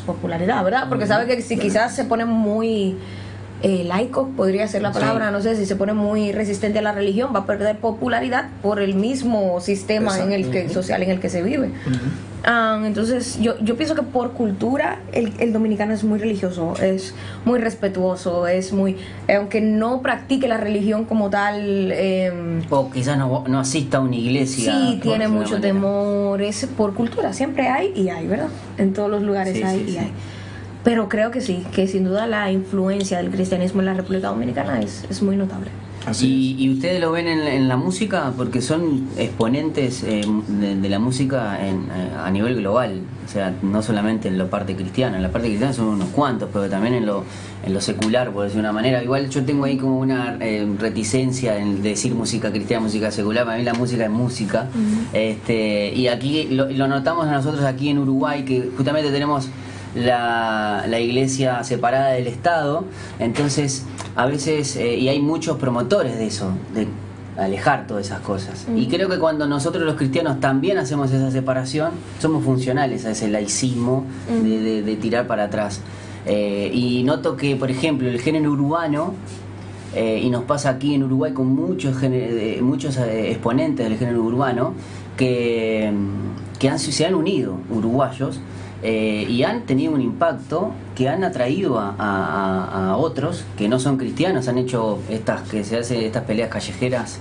[0.00, 0.88] popularidad, ¿verdad?
[0.88, 2.96] Porque sabe que si quizás se pone muy
[3.62, 5.00] eh, laico, podría ser la Sí.
[5.00, 8.48] palabra, no sé, si se pone muy resistente a la religión, va a perder popularidad
[8.62, 11.70] por el mismo sistema en el que, social en el que se vive.
[12.42, 17.14] Ah, entonces, yo, yo pienso que por cultura el, el dominicano es muy religioso, es
[17.44, 18.96] muy respetuoso, es muy,
[19.34, 24.16] aunque no practique la religión como tal, em, O quizás no, no asista a una
[24.16, 24.72] iglesia.
[24.72, 25.60] Sí, tiene mucho manera.
[25.74, 28.48] temor, es por cultura, siempre hay y hay, ¿verdad?
[28.78, 30.12] En todos los lugares Sí, hay sí, y hay.
[30.82, 34.80] Pero creo que sí, que sin duda la influencia del cristianismo en la República Dominicana
[34.80, 35.70] es, es muy notable.
[36.06, 40.76] Así Y, y ustedes lo ven en, en la música porque son exponentes eh, de,
[40.76, 43.02] de la música en, eh, a nivel global.
[43.26, 45.18] O sea, no solamente en la parte cristiana.
[45.18, 47.24] En la parte cristiana son unos cuantos, pero también en lo,
[47.66, 49.02] en lo secular, por decir de una manera.
[49.02, 53.44] Igual yo tengo ahí como una eh, reticencia en decir música cristiana, música secular.
[53.44, 54.68] Para mí la música es música.
[55.12, 59.50] este Y aquí lo, lo notamos nosotros aquí en Uruguay, que justamente tenemos
[59.94, 62.84] la, la iglesia separada del Estado,
[63.18, 63.84] entonces
[64.16, 66.86] a veces, eh, y hay muchos promotores de eso, de
[67.36, 68.66] alejar todas esas cosas.
[68.76, 73.28] Y creo que cuando nosotros los cristianos también hacemos esa separación, somos funcionales a ese
[73.28, 74.04] laicismo
[74.42, 75.80] de, de- de tirar para atrás.
[76.26, 79.14] Eh, y noto que, por ejemplo, el género urbano,
[79.94, 84.22] eh, y nos pasa aquí en Uruguay con muchos, géne- eh, muchos exponentes del género
[84.22, 84.74] urbano
[85.16, 85.90] que,
[86.58, 88.38] que han, se han unido, uruguayos,
[88.82, 93.68] eh, y han tenido un impacto que han atraído a, a- a- a otros que
[93.68, 97.18] no son cristianos, han hecho estas que se hace estas peleas callejeras.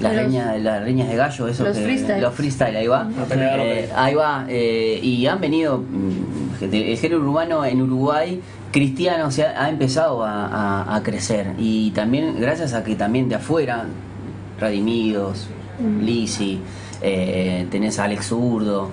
[0.00, 2.22] Las Los- reñas, las reñas de gallo, eso los que- freestyle.
[2.22, 3.08] los freestyle, ahí va.
[3.30, 8.40] Eh, ahí va, eh, y han venido, mm, el género urbano en Uruguay,
[8.72, 11.48] cristiano, se ha, ha empezado a, a- a crecer.
[11.58, 13.84] Y también, gracias a que también de afuera,
[14.58, 15.48] Radimidos,
[16.02, 16.60] Lisi,
[17.02, 18.90] eh, tenés a Alex Zurdo,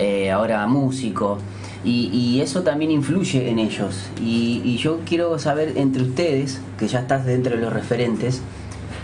[0.00, 1.36] eh, ahora músico.
[1.84, 4.08] Y, eso también influye en ellos.
[4.20, 8.40] Y, yo quiero saber entre ustedes, que ya estás dentro de los referentes,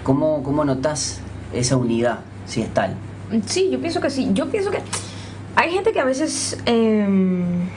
[0.02, 1.20] ¿cómo, cómo notás
[1.52, 2.94] esa unidad, si es tal?
[3.46, 4.30] Sí, yo pienso que sí.
[4.32, 4.78] Yo pienso que
[5.54, 7.68] hay gente que a veces, em,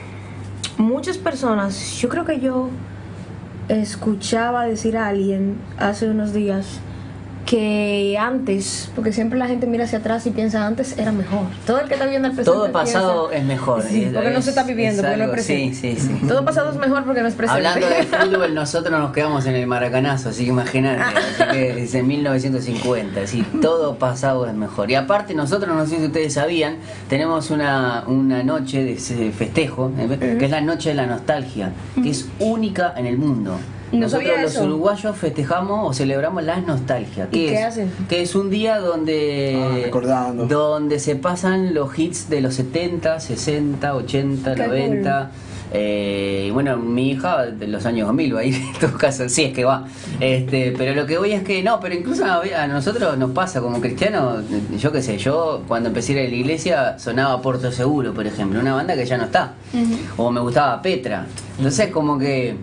[0.78, 2.70] muchas personas, yo creo que yo
[3.68, 6.80] escuchaba decir a alguien hace unos días
[7.50, 11.46] que antes, porque siempre la gente mira hacia atrás y piensa antes era mejor.
[11.66, 12.56] Todo el que está viviendo el presente.
[12.56, 13.82] Todo pasado piensa- es mejor.
[13.82, 15.74] Sí, Es- porque no se está viviendo, es porque no es algo- presente.
[15.74, 16.26] Sí, sí, sí.
[16.28, 17.66] Todo pasado es mejor porque no es presente.
[17.66, 22.02] Hablando de fútbol, nosotros nos quedamos en el Maracanazo, así que imagínate, así que desde
[22.04, 24.88] 1950, así, todo pasado es mejor.
[24.88, 26.76] Y aparte nosotros, no sé si ustedes sabían,
[27.08, 31.72] tenemos una, una noche de ese festejo, eh, que es la noche de la nostalgia,
[32.00, 33.56] que es única en el mundo.
[33.92, 34.64] No Nosotros sabía los eso.
[34.64, 37.28] uruguayos festejamos o celebramos la nostalgia.
[37.32, 37.64] ¿Y qué es?
[37.64, 37.90] hacen?
[38.08, 40.46] Que es un día donde Ah, recordando.
[40.46, 45.30] donde se pasan los hits de los 70, 60, 80, Qué 90.
[45.72, 49.28] Eh, y bueno, mi hija de los años 2000 va a ir en todo caso,
[49.28, 49.86] sí es que va.
[50.18, 53.60] Este, pero lo que voy es que no, pero incluso a a nosotros nos pasa
[53.60, 54.42] como cristianos,
[54.78, 58.26] yo qué sé, yo cuando empecé a ir a la iglesia sonaba Puerto Seguro, por
[58.26, 59.52] ejemplo, una banda que ya no está.
[60.16, 61.26] O me gustaba Petra.
[61.56, 62.56] Entonces como que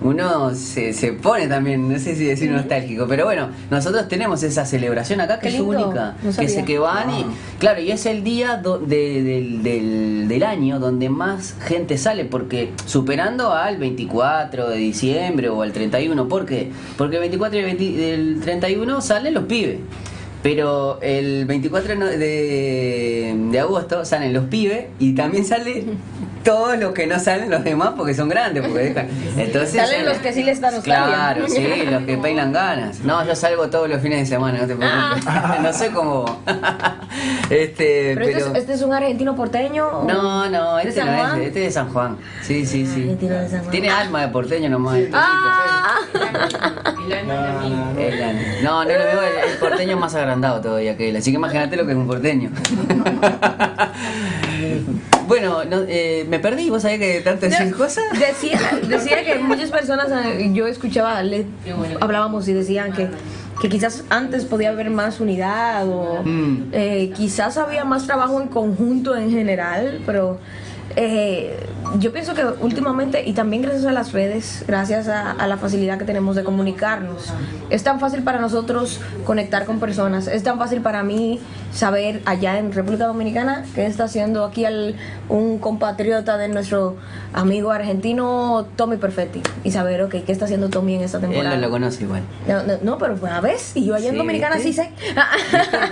[0.00, 4.64] uno se, se pone también, no sé si decir nostálgico, pero bueno, nosotros tenemos esa
[4.64, 7.26] celebración acá que es única, no que se que van y Ah.
[7.58, 12.24] claro, y es el día do- de- del, del- del año donde más gente sale,
[12.24, 16.70] porque superando al 24 de diciembre o al 31, ¿por qué?
[16.96, 19.78] Porque el 24 y el 20 del 31 salen los pibes.
[20.42, 25.84] Pero el 24 no- de, de agosto salen los pibes y también sale
[26.44, 28.62] todos los que no salen los demás porque son grandes.
[28.64, 29.08] Porque dejan.
[29.36, 31.06] Entonces, Salen los que sí les da nostalgia.
[31.06, 33.00] Claro, sí, los que peinan ganas.
[33.00, 35.24] No, yo salgo todos los fines de semana, no te preocupes.
[35.62, 36.24] no sé cómo.
[37.50, 38.38] este, Pero, pero.
[38.38, 39.86] Este, es, este es un argentino porteño.
[39.88, 42.16] o- No, no, ¿De este no es, este es de San Juan.
[42.42, 43.16] Sí, sí, sí.
[43.20, 43.70] San Juan.
[43.70, 44.98] Tiene alma de porteño nomás.
[44.98, 45.96] este Ah,
[47.12, 51.30] El- no, no lo veo, el, el porteño es más agrandado todavía que él, así
[51.30, 52.50] que imagínate lo que es un porteño.
[55.26, 58.04] bueno, no, eh, me perdí, vos sabés que tanto decir cosas.
[58.18, 61.46] Decía, decía que muchas personas, eh, yo escuchaba, le-
[62.00, 63.08] hablábamos y decían que,
[63.60, 66.68] que quizás antes podía haber más unidad o Mm.
[66.72, 70.38] eh, quizás había más trabajo en conjunto en general, pero
[70.96, 71.56] eh,
[71.98, 75.98] yo pienso que últimamente, y también gracias a las redes, gracias a, a la facilidad
[75.98, 77.32] que tenemos de comunicarnos,
[77.70, 81.40] es tan fácil para nosotros conectar con personas, es tan fácil para mí
[81.72, 84.96] saber allá en República Dominicana qué está haciendo aquí al-
[85.28, 86.96] un compatriota de nuestro
[87.34, 91.56] amigo argentino Tommy Perfetti y saber, ok, qué está haciendo Tommy en esta Él temporada.
[91.56, 92.22] no lo conoce igual.
[92.46, 94.72] No, no, no, pero pues a ver, y yo allá en Sí, Dominicana ¿viste?
[94.72, 94.90] sí sé.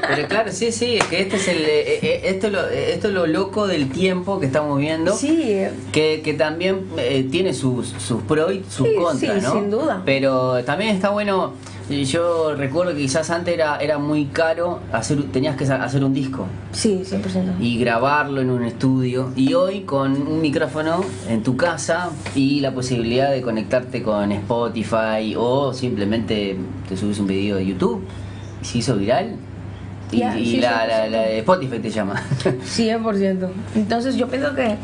[0.08, 2.92] Pero claro, sí, sí, es que este es el, eh, eh, esto, es lo, eh,
[2.94, 5.14] esto es lo loco del tiempo que estamos viendo.
[5.14, 9.52] sí, Que, que también eh, tiene sus, sus pros y sus Sí, contras, sí, ¿no?
[9.52, 10.02] sin duda.
[10.04, 11.52] Pero también está bueno.
[11.88, 16.12] y Yo recuerdo que quizás antes era, era muy caro hacer, tenías que hacer un
[16.12, 17.60] disco sí, 100%.
[17.60, 19.30] y grabarlo en un estudio.
[19.36, 25.34] Y hoy con un micrófono en tu casa y la posibilidad de conectarte con Spotify
[25.36, 26.56] o simplemente
[26.88, 28.02] te subes un video de YouTube
[28.60, 29.36] y se hizo viral.
[30.12, 32.20] Y, Ya, y sí, la, la- la de Spotify te llama.
[32.44, 33.48] 100%.
[33.76, 34.76] Entonces yo pienso que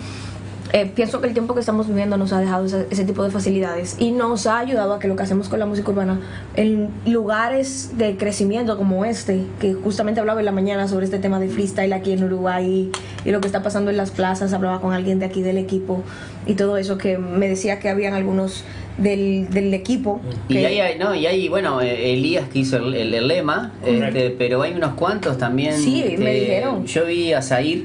[0.72, 3.30] eh, pienso que el tiempo que estamos viviendo nos ha dejado ese, ese tipo de
[3.30, 6.18] facilidades y nos ha ayudado a que lo que hacemos con la música urbana
[6.56, 11.38] en lugares de crecimiento como este, que justamente hablaba en la mañana sobre este tema
[11.40, 12.90] de freestyle aquí en Uruguay
[13.24, 15.58] y, y lo que está pasando en las plazas, hablaba con alguien de aquí del
[15.58, 16.02] equipo
[16.46, 18.64] y todo eso que me decía que habían algunos
[18.98, 20.20] del, del equipo.
[20.48, 23.28] Y que- ahí hay, no, y hay, bueno, eh, Elías que hizo el, el- el
[23.28, 25.76] lema, este, pero hay unos cuantos también.
[25.76, 26.86] Sí, este, me dijeron.
[26.86, 27.84] Yo vi a Zair,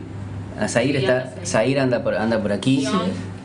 [0.59, 2.85] a Zair está, Zair anda por, anda por aquí.
[2.85, 2.91] Sí.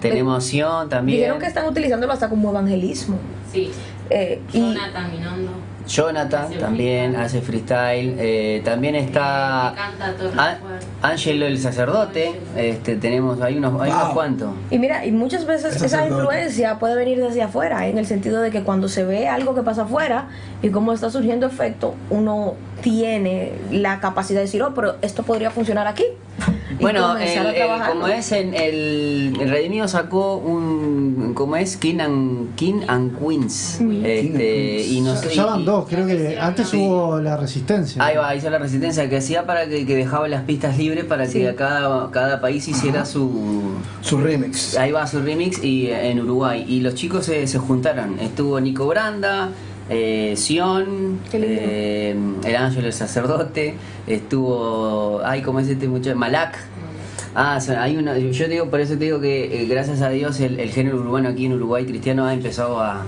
[0.01, 1.19] Tenemos Sion también.
[1.19, 3.19] Dijeron que están utilizándolo hasta como evangelismo.
[3.53, 3.71] Sí.
[4.11, 5.51] Eh, y Jonathan Minondo.
[5.87, 7.25] Jonathan Hace también freestyle.
[7.25, 8.15] hace freestyle.
[8.19, 9.75] eh, también está.
[11.03, 12.35] Ángelo el sacerdote.
[12.57, 14.51] Este, tenemos, hay unos, hay unos cuantos.
[14.71, 16.23] Y mira, y muchas veces esa sacerdote.
[16.23, 19.63] influencia puede venir desde afuera, en el sentido de que cuando se ve algo que
[19.63, 20.29] pasa afuera
[20.63, 25.51] y cómo está surgiendo efecto, uno tiene la capacidad de decir, oh, pero esto podría
[25.51, 26.05] funcionar aquí.
[26.81, 32.55] Bueno, el- el- como es en el, el Redimido sacó un como es King and,
[32.57, 36.79] King and Queens este, y no sé Ya van y- dos, creo que antes Sí.
[36.79, 38.03] hubo la resistencia.
[38.05, 41.27] Ahí va, hizo la resistencia que hacía para que, que dejaba las pistas libres para
[41.27, 41.41] Sí.
[41.41, 43.31] que cada, cada país hiciera su
[44.01, 44.77] Su remix.
[44.77, 48.87] ahí va su remix y en Uruguay y los chicos se, se juntaron estuvo Nico
[48.87, 49.51] Branda
[49.93, 53.75] eh, Sion eh, el ángel el sacerdote
[54.07, 56.59] estuvo ay cómo es este muchacho Malak
[57.35, 60.61] Ah, hay una, yo digo, por eso te digo que eh, gracias a Dios el,
[60.61, 63.07] el género urbano aquí en Uruguay cristiano ha empezado a,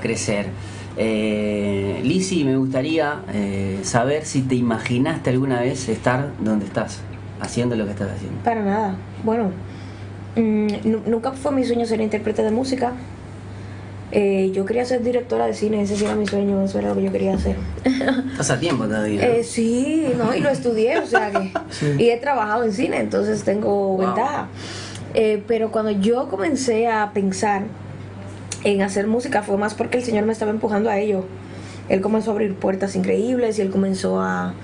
[0.00, 0.46] crecer.
[0.96, 2.00] Eh,
[2.44, 7.00] me gustaría eh, saber si te imaginaste alguna vez estar donde estás,
[7.40, 8.40] haciendo lo que estás haciendo.
[8.42, 8.94] Para nada.
[9.24, 9.50] Bueno,
[10.36, 12.94] mm, nu- nunca fue mi sueño ser intérprete de música.
[14.12, 16.96] Eh, yo quería ser directora de cine, ese sí era mi sueño, eso era lo
[16.96, 17.56] que yo quería hacer.
[17.84, 19.24] Estás a tiempo todavía.
[19.24, 21.52] Eh, sí, no, y lo estudié, o sea que.
[21.98, 24.48] Y he trabajado en cine, entonces tengo ventaja.
[25.14, 27.62] Eh, pero cuando yo comencé a pensar
[28.64, 31.24] en hacer música fue más porque el Señor me estaba empujando a ello.
[31.88, 34.54] Él comenzó a abrir puertas increíbles y él comenzó a,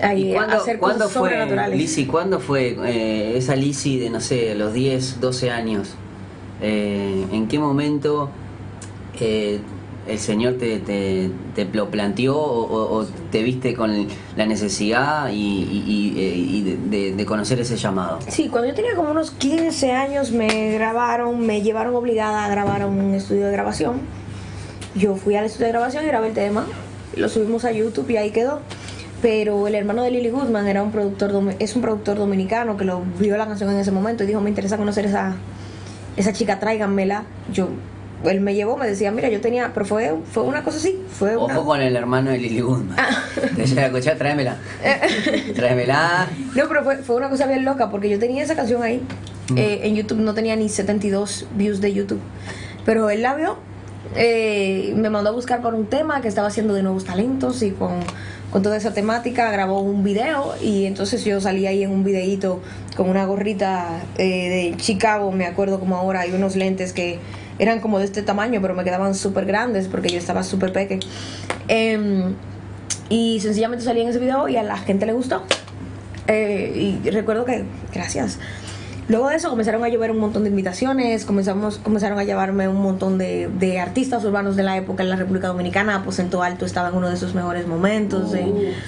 [0.00, 1.78] a, ¿Y a cuándo, hacer cuándo cosas fue, sobrenaturales.
[1.78, 5.94] Lizzy, cuándo fue eh, esa Lizzy de, no sé, los 10, 12 años?
[6.60, 8.30] Eh, ¿En qué momento
[9.20, 9.60] eh,
[10.06, 11.30] el Señor te, te,
[11.72, 16.14] lo planteó o, te viste con la necesidad y, y-
[16.94, 18.18] eh, de, conocer ese llamado?
[18.28, 22.82] Sí, cuando yo tenía como unos 15 años me grabaron, me llevaron obligada a grabar
[22.82, 24.00] a un estudio de grabación.
[24.94, 26.66] Yo fui al estudio de grabación y grabé el tema,
[27.16, 28.60] lo subimos a YouTube y ahí quedó.
[29.22, 33.02] Pero el hermano de Lily Goodman era un productor, es un productor dominicano que lo
[33.18, 35.34] vio la canción en ese momento y dijo, me interesa conocer esa,
[36.18, 37.24] esa chica, tráiganmela.
[37.50, 37.68] Yo
[38.30, 41.36] él me llevó, me decía, mira, yo tenía, pero fue, fue una cosa así, fue
[41.36, 41.56] una...
[41.58, 42.96] Ojo con el hermano de Lily Goodman.
[43.56, 44.56] Te llega a escuchar, tráemela.
[45.54, 46.28] Tráemela.
[46.54, 49.02] No, pero fue, fue una cosa bien loca porque yo tenía esa canción ahí.
[49.56, 52.20] eh, en YouTube no tenía ni 72 views de YouTube.
[52.84, 53.56] Pero él la vio.
[54.16, 57.70] eh, me mandó a buscar por un tema que estaba haciendo de nuevos talentos y
[57.70, 58.00] con,
[58.50, 62.60] con toda esa temática grabó un video y entonces yo salí ahí en un videíto
[62.96, 67.18] con una gorrita eh, de Chicago, me acuerdo como ahora, y unos lentes que
[67.58, 71.00] eran como de este tamaño, pero me quedaban súper grandes porque yo estaba súper peque.
[71.68, 72.34] Em,
[73.08, 75.42] y sencillamente salí en ese video y a la gente le gustó.
[76.26, 78.38] Eh, y recuerdo que, gracias.
[79.06, 82.80] Luego de eso comenzaron a llover un montón de invitaciones, comenzamos, comenzaron a llevarme un
[82.80, 85.96] montón de, de artistas urbanos de la época en la República Dominicana.
[85.96, 88.32] Aposento Alto estaba en uno de sus mejores momentos.
[88.32, 88.46] eh.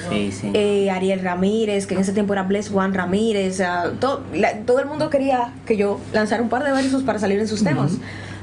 [0.08, 0.50] Sí, sí.
[0.54, 3.60] Eh, Ariel Ramírez, que en ese tiempo era Bless Juan Ramírez.
[3.60, 7.18] ah, todo, la- todo el mundo quería que yo lanzara un par de versos para
[7.18, 7.92] salir en sus temas.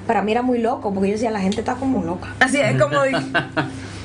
[0.07, 2.33] Para mí era muy loco, porque yo decía, la gente está como loca.
[2.39, 3.21] Así es como dije.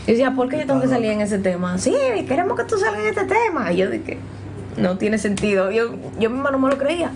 [0.07, 1.77] Yo decía, ¿por qué yo tengo que salir en ese tema?
[1.77, 1.95] Sí,
[2.27, 3.71] queremos que tú salgas en este tema.
[3.73, 4.17] Y yo dije,
[4.79, 5.71] no tiene sentido.
[5.71, 7.11] Yo, yo misma no me lo creía.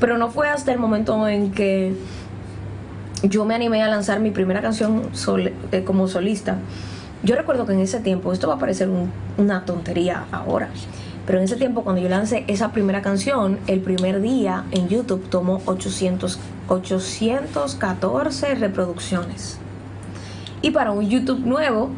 [0.00, 1.94] Pero no fue hasta el momento en que
[3.22, 6.56] yo me animé a lanzar mi primera canción sol- eh, como solista.
[7.22, 10.70] Yo recuerdo que en ese tiempo, esto va a parecer un- una tontería ahora,
[11.26, 15.28] pero en ese tiempo cuando yo lancé esa primera canción, el primer día en YouTube
[15.28, 19.58] tomó 800, 814 reproducciones.
[20.62, 21.90] Y para un YouTube nuevo,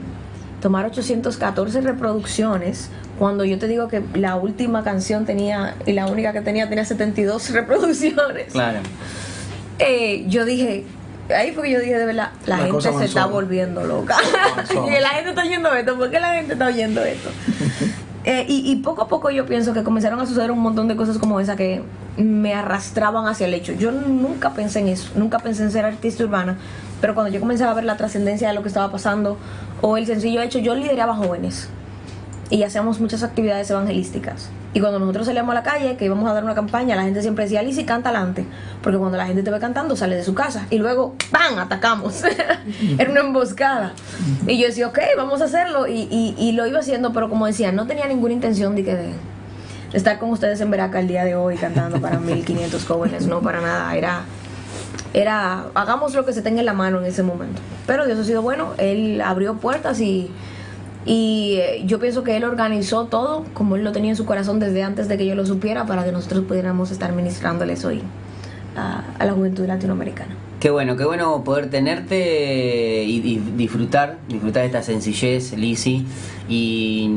[0.62, 6.32] tomar 814 reproducciones, cuando yo te digo que la última canción tenía, y la única
[6.32, 8.52] que tenía, tenía 72 reproducciones.
[8.52, 8.80] Claro.
[9.78, 10.86] Eh, yo dije,
[11.36, 14.16] ahí fue que yo dije de verdad, la, La gente se está volviendo loca.
[14.70, 17.30] Y la gente está oyendo esto, ¿por qué la gente está oyendo esto?
[18.24, 20.96] Eh, y, y poco a poco yo pienso que comenzaron a suceder un montón de
[20.96, 21.82] cosas como esa que
[22.16, 23.72] me arrastraban hacia el hecho.
[23.72, 26.56] Yo nunca pensé en eso, nunca pensé en ser artista urbana,
[27.00, 29.38] pero cuando yo comenzaba a ver la trascendencia de lo que estaba pasando
[29.80, 31.68] o el sencillo hecho, yo lideraba jóvenes
[32.50, 34.48] y hacíamos muchas actividades evangelísticas.
[34.74, 37.22] Y cuando nosotros salíamos a la calle, que íbamos a dar una campaña, la gente
[37.22, 38.44] siempre decía, Lizzy, canta adelante.
[38.82, 40.66] Porque cuando la gente te ve cantando, sale de su casa.
[40.70, 41.58] Y luego, ¡pam!
[41.58, 42.22] Atacamos.
[42.98, 43.92] Era una emboscada.
[44.46, 45.86] Y yo decía, ok, vamos a hacerlo.
[45.86, 49.12] Y, y, lo iba haciendo, pero como decía, no tenía ninguna intención de que de
[49.92, 53.26] estar con ustedes en Veraca el día de hoy cantando para 1500 jóvenes.
[53.26, 53.96] No, para nada.
[53.96, 54.22] Era
[55.14, 57.60] era hagamos lo que se tenga en la mano en ese momento.
[57.86, 60.30] Pero Dios ha sido bueno, Él abrió puertas y,
[61.08, 64.60] y eh, yo pienso que Él organizó todo como Él lo tenía en su corazón
[64.60, 68.02] desde antes de que yo lo supiera para que nosotros pudiéramos estar ministrándoles hoy
[68.76, 70.36] a, a la juventud latinoamericana.
[70.60, 76.04] Qué bueno, qué bueno poder tenerte y, y disfrutar, disfrutar de esta sencillez, Lizzy.
[76.48, 77.08] Y,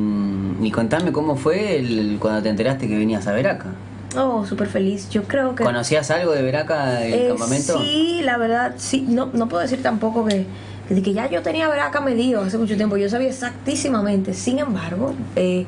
[0.61, 3.69] y contame cómo fue el, cuando te enteraste que venías a Veraca.
[4.15, 5.09] Oh, súper feliz.
[5.09, 5.63] Yo creo que...
[5.63, 7.79] ¿Conocías algo de Veraca del Eh, campamento?
[7.81, 9.05] Sí, la verdad, sí.
[9.07, 10.45] No, no puedo decir tampoco que,
[10.91, 12.97] que, de que ya yo tenía Veraca medido hace mucho tiempo.
[12.97, 14.33] Yo sabía exactísimamente.
[14.33, 15.65] Sin embargo, eh,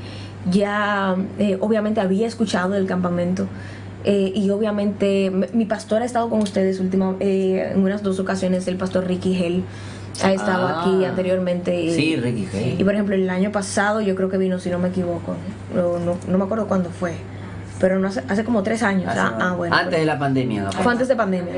[0.52, 3.48] ya eh, obviamente había escuchado del campamento.
[4.06, 8.68] eh, y obviamente mi pastor ha estado con ustedes última, eh, en unas dos ocasiones.
[8.68, 9.64] El pastor Ricky Hell
[10.22, 10.82] ha estado Ah.
[10.82, 11.72] aquí anteriormente.
[11.96, 12.82] Sí, Ricky Hell.
[12.82, 15.36] Y por ejemplo, el año pasado yo creo que vino, si no me equivoco.
[15.74, 17.14] No, no, no me acuerdo cuándo fue.
[17.80, 19.10] Pero no hace, hace como tres años.
[19.16, 19.74] Ah, ah, bueno.
[19.76, 20.66] Antes de la pandemia.
[20.66, 20.84] capaz.
[20.84, 21.54] Fue antes de pandemia.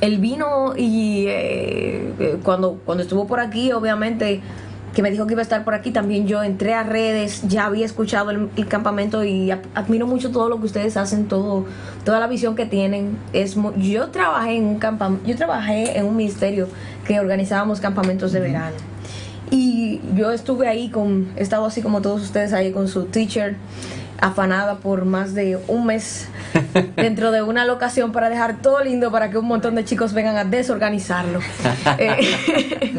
[0.00, 4.40] Él vino y eh, eh, cuando, cuando estuvo por aquí, obviamente,
[4.94, 7.66] que me dijo que iba a estar por aquí, también yo entré a redes, ya
[7.66, 11.66] había escuchado el, el campamento y admiro mucho todo lo que ustedes hacen, todo,
[12.04, 13.16] toda la visión que tienen.
[13.32, 16.68] Es yo trabajé en un campamento, yo trabajé en un ministerio
[17.06, 18.76] que organizábamos campamentos de verano.
[19.50, 23.56] Y yo estuve ahí con, he estado así como todos ustedes ahí con su teacher,
[24.20, 26.28] afanada por más de un mes
[26.96, 30.36] dentro de una locación para dejar todo lindo para que un montón de chicos vengan
[30.36, 31.40] a desorganizarlo.
[31.98, 32.16] Eh,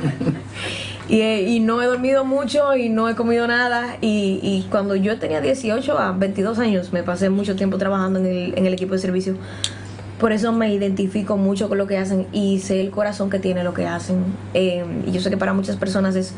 [1.07, 3.97] y, eh, y no he dormido mucho y no he comido nada.
[4.01, 8.25] Y, y cuando yo tenía 18 a 22 años, me pasé mucho tiempo trabajando en
[8.25, 9.35] el, en el equipo de servicio.
[10.19, 13.63] Por eso me identifico mucho con lo que hacen y sé el corazón que tiene
[13.63, 14.23] lo que hacen.
[14.53, 16.33] Eh, y yo sé que para muchas personas es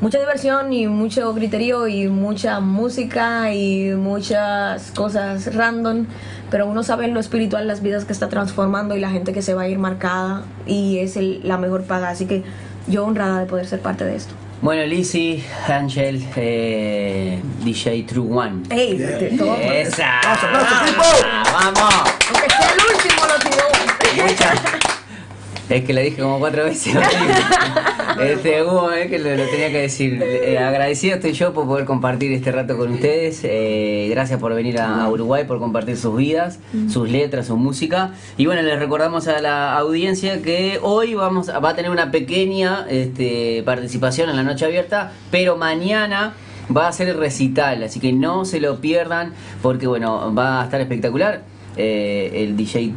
[0.00, 6.06] mucha diversión y mucho griterío y mucha música y muchas cosas random,
[6.50, 9.42] pero uno sabe en lo espiritual las vidas que está transformando y la gente que
[9.42, 12.10] se va a ir marcada y es el- la mejor paga.
[12.10, 12.42] Así que
[12.86, 14.34] yo honrada de poder ser parte de esto.
[14.62, 18.62] Bueno, Lizzy, Ángel, eh, DJ True One.
[18.70, 19.36] ¡Ey!
[19.36, 20.20] todo- ¡Esa!
[20.22, 21.02] equipo!
[21.52, 21.94] ¡Vamos!
[22.32, 24.95] Aunque sea el último, lo tiró.
[25.68, 26.94] Es que lo dije como cuatro veces.
[28.20, 30.22] este, hubo eh, que lo, lo tenía que decir.
[30.22, 33.40] Eh, agradecido estoy yo por poder compartir este rato con ustedes.
[33.42, 38.12] Eh, gracias por venir a, a Uruguay, por compartir sus vidas, sus letras, su música.
[38.36, 42.12] Y bueno, les recordamos a la audiencia que hoy vamos a- va a tener una
[42.12, 46.34] pequeña este, participación en la noche abierta, pero mañana
[46.74, 50.64] va a ser el recital, así que no se lo pierdan porque bueno, va a
[50.64, 51.42] estar espectacular.
[51.76, 52.92] Eh, el DJ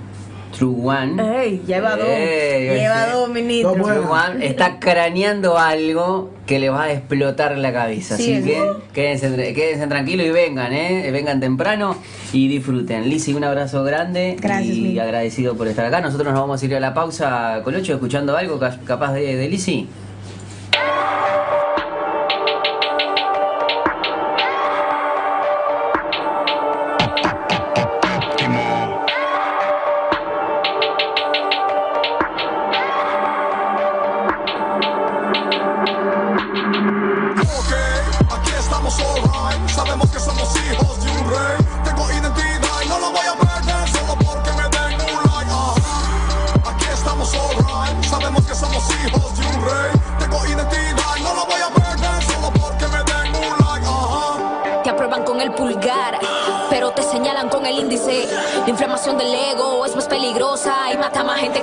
[0.58, 1.42] True One.
[1.44, 2.08] Ey, lleva dos.
[2.08, 3.74] Eh, lleva ese- dos, ministro.
[3.74, 8.18] True One está craneando algo que le va a explotar la cabeza.
[8.18, 8.60] Sí, así que
[8.94, 11.10] quédense, tra- quédense tranquilos y vengan, ¿eh?
[11.12, 11.96] Vengan temprano
[12.34, 13.08] y disfruten.
[13.10, 16.02] Lizzy, un abrazo grande Gracias, y agradecido por estar acá.
[16.02, 19.36] Nosotros nos vamos a ir a la pausa con ocho escuchando algo ca- capaz de,
[19.36, 19.88] de Lizzy.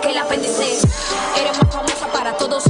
[0.07, 0.79] Que el apéndice.
[1.41, 2.65] Eres más famosa para todos,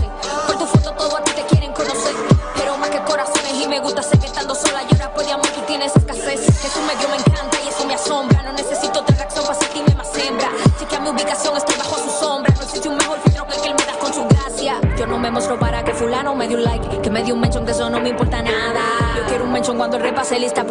[0.46, 2.14] por tu foto todo a ti te quieren conocer.
[2.56, 5.46] Pero más que corazones y me gusta sé que estando sola llora por de amor
[5.48, 6.40] tú tienes escasez.
[6.46, 8.42] Jesús me dio me encanta y eso me asombra.
[8.42, 10.48] No necesito otra reacción para sentirme más hembra.
[10.78, 12.54] Sé que a mi ubicación estoy bajo su sombra.
[12.54, 14.80] No existe un mejor filtro que el que él me da con su gracia.
[14.98, 17.40] Yo no me muestro para que fulano me dé un like, que me dio un
[17.40, 18.80] mention de eso no me importa nada.
[19.16, 20.65] Yo quiero un mention cuando repase lista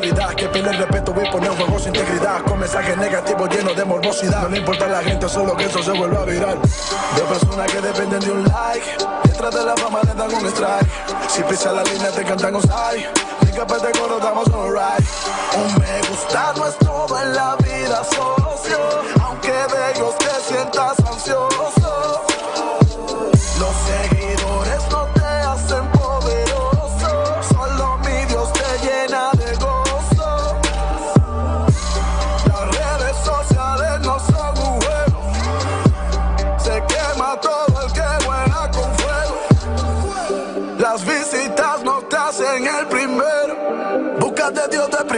[0.00, 3.84] que pierden el respeto y ponen en juego su integridad con mensajes negativos llenos de
[3.84, 4.42] morbosidad.
[4.42, 6.58] No le importa a la gente, solo que eso se vuelva viral.
[7.16, 8.86] De personas que dependen de un like,
[9.24, 10.88] detrás de la fama le dan un strike.
[11.28, 13.08] Si pisa la línea te cantan un side.
[13.44, 15.04] Ni capaz de coro estamos alright.
[15.56, 16.87] Un me gusta no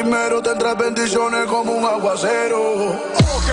[0.02, 2.90] primero, tendrás bendiciones como un aguacero.
[3.36, 3.50] Ok,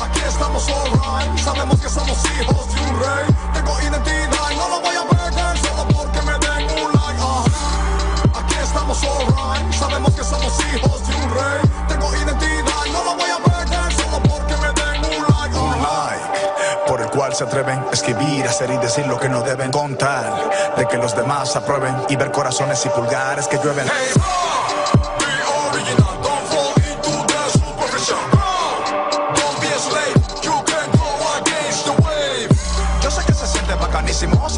[0.00, 1.38] aquí estamos alright.
[1.38, 3.26] Sabemos que somos hijos de un rey.
[3.52, 7.20] Tengo identidad y no la voy a perder solo porque me den un like.
[7.20, 8.40] Ajá.
[8.40, 9.72] Aquí estamos alright.
[9.74, 11.60] Sabemos que somos hijos de un rey.
[11.88, 15.58] Tengo identidad y no la voy a perder solo porque me den un like.
[15.58, 16.42] un like
[16.86, 20.74] por el cual se atreven a escribir, hacer y decir lo que no deben contar,
[20.76, 23.86] de que los demás aprueben y ver corazones y pulgares que llueven.
[23.86, 24.20] Hey,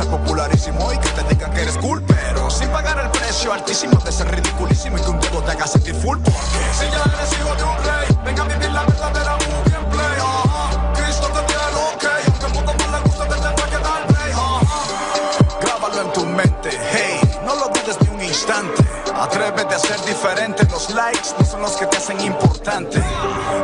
[0.07, 4.13] popularísimo y que te digan que eres cool, pero sin pagar el precio altísimo de
[4.13, 6.39] ser ridiculísimo y que un dedo te haga sentir full porque
[6.79, 10.17] Si ya eres hijo de un rey, venga a vivir la verdadera movie and play.
[10.19, 10.93] Ajá.
[10.95, 11.63] Cristo te tiene
[11.93, 14.33] ok, aunque al mundo le guste, te tendrá que dar play.
[14.33, 14.61] Ajá.
[15.61, 18.85] grábalo en tu mente, hey, no lo dudes ni un instante.
[19.15, 23.03] Atrévete a ser diferente, los likes no son los que te hacen importante.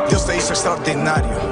[0.09, 1.50] Dios te hizo extraordinario.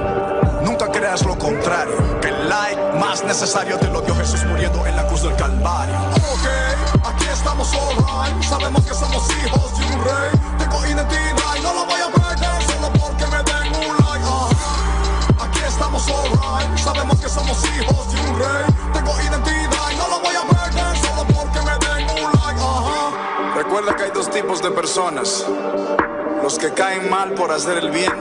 [3.30, 5.94] Necesario te lo dio Jesús muriendo en la cruz del Calvario.
[6.34, 8.42] Ok, aquí estamos alright.
[8.42, 10.32] Sabemos que somos hijos de un rey.
[10.58, 14.26] Tengo identidad y no la voy a perder solo porque me den un like.
[14.26, 15.46] Ajá.
[15.46, 16.78] Aquí estamos alright.
[16.80, 18.66] Sabemos que somos hijos de un rey.
[18.94, 22.60] Tengo identidad y no la voy a perder solo porque me den un like.
[22.60, 23.54] Ajá.
[23.58, 25.46] Recuerda que hay dos tipos de personas.
[26.42, 28.12] Los que caen mal por hacer el bien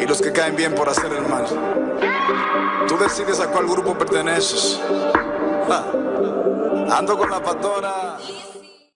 [0.00, 1.46] y los que caen bien por hacer el mal.
[3.00, 4.78] Decides a cuál grupo perteneces.
[5.66, 6.98] Ja.
[6.98, 8.18] Ando con la pastora.